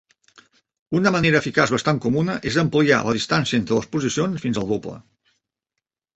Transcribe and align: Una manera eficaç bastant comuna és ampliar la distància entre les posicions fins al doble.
Una 0.99 1.11
manera 1.15 1.41
eficaç 1.45 1.73
bastant 1.75 1.99
comuna 2.05 2.37
és 2.53 2.57
ampliar 2.63 2.99
la 3.09 3.15
distància 3.19 3.59
entre 3.61 3.79
les 3.81 3.93
posicions 3.93 4.43
fins 4.49 4.63
al 4.65 4.69
doble. 4.75 4.97